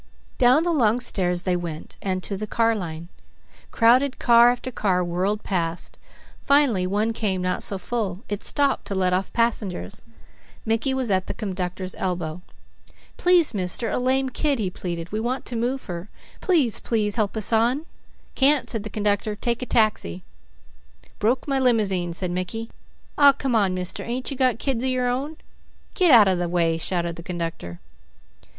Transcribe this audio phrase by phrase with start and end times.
[0.39, 3.09] Down the long stairs they went and to the car line.
[3.69, 5.99] Crowded car after car whirled past;
[6.41, 10.01] finally one came not so full, it stopped to let off passengers.
[10.65, 12.41] Mickey was at the conductor's elbow.
[13.17, 15.11] "Please mister, a lame kid," he pleaded.
[15.11, 16.09] "We want to move her.
[16.39, 17.85] Please, please help us on."
[18.33, 19.35] "Can't!" said the conductor.
[19.35, 20.23] "Take a taxi."
[21.19, 22.71] "Broke my limousine," said Mickey.
[23.19, 25.37] "Aw come on mister; ain't you got kids of your own?"
[25.93, 27.79] "Get out of the way!" shouted the conductor.